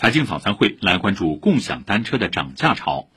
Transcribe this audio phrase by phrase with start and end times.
[0.00, 3.10] 财经早餐会来关注共享单车的涨价潮。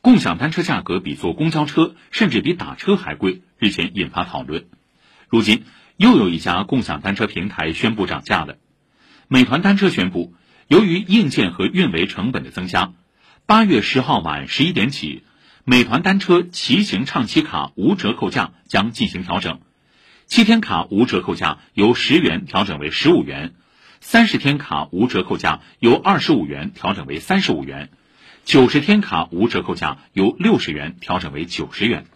[0.00, 4.68] 共享单车价格比坐公交车，甚至比打车还贵，日前引发讨论。
[5.28, 5.66] 如今
[5.98, 8.56] 又有一家共享单车平台宣布涨价了。
[9.28, 10.32] 美团单车宣布，
[10.66, 12.94] 由于硬件和运维成本的增加，
[13.44, 15.24] 八月十号晚十一点起，
[15.64, 19.60] 美团单车骑行畅骑卡无折扣价将进行调整，
[20.24, 23.52] 七天卡无折扣价由十元调整为十五元。
[24.00, 27.90] 三十天卡无折扣价由二十五元调整为三十五元，
[28.44, 32.06] 九十天卡无折扣价由六十元调整为九十元。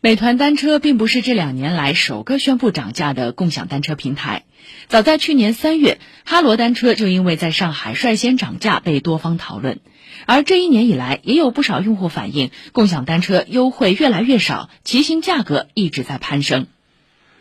[0.00, 4.44] 美团单车并不是这两年来首个宣布涨价的共享单车平台，
[4.86, 9.80] 早在去年三月，哈罗单车就因为在上海率先涨价被多方讨论，
[10.24, 16.66] 而这一年以来，也有不少用户反映，共享单车优惠越来越少，骑行价格一直在攀升。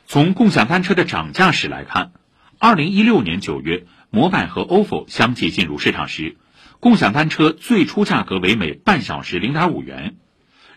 [0.05, 2.11] 从共享单车的涨价史来看。
[2.61, 6.35] 二零一六年九月，摩拜和 ofo 相继进入市场时，
[6.81, 10.17] 共享单车最初价格为每半小时零点五元。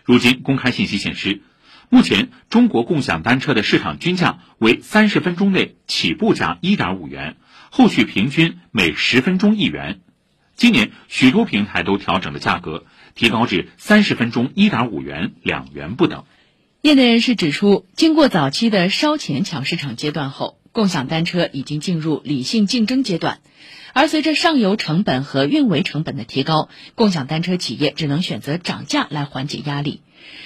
[0.05, 1.41] 如今公开信息显示，
[1.89, 7.35] 目前中国共享单车的市场均价为三十分钟内起步价一点五元，
[7.69, 9.99] 后续平均每十分钟一元。
[10.55, 16.23] 今年许多平台都调整了价格，提高至三十分钟一点五元，两元不等。
[16.81, 23.41] 业内人士指出，经过早期的烧钱抢市场阶段后，共享单车已经进入理性竞争阶段，
[23.93, 30.01] 而随着上游成本和运维成本的提高，共享单车企业只能选择涨价来缓解压力。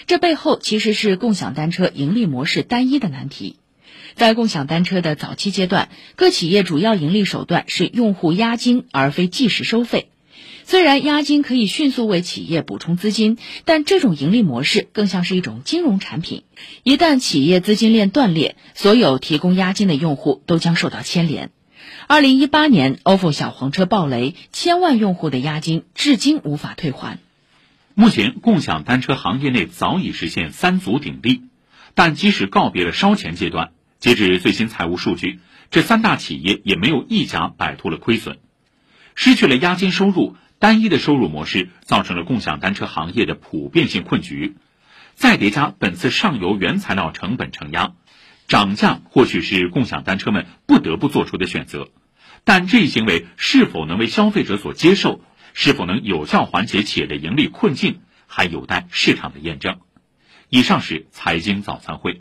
[0.06, 3.56] 这背后其实是共享单车盈利模式单一的难题。
[4.16, 10.10] 在共享单车的早期阶段，各企业主要盈利手段是用户押金，而非计时收费。
[10.70, 16.44] 虽然押金可以迅速为企业补充资金，但这种盈利模式更像是一种金融产品。
[16.84, 21.52] 一旦企业资金链断裂，所有提供押金的用户都将受到牵连。
[22.08, 27.18] 二零一八年，ofo 小黄车暴雷，千万用户的押金至今无法退还。
[27.94, 31.44] 目前，共享单车行业内早已实现三足鼎立，
[31.96, 35.40] 但即使告别了烧钱阶段，截至最新财务数据，
[35.72, 38.38] 这三大企业也没有一家摆脱了亏损，
[39.16, 40.36] 失去了押金收入。
[40.60, 44.56] 单一的收入模式造成了共享单车行业的普遍性困局，
[45.14, 47.94] 再叠加本次上游原材料成本承压，
[48.48, 51.90] 涨价或许是共享单车们不得不做出的选择，
[52.44, 55.22] 但这一行为是否能为消费者所接受，
[55.54, 59.80] 是否能有效缓解企业的盈利困境，还有待市场的验证。
[60.50, 62.16] 以上是财经早餐会。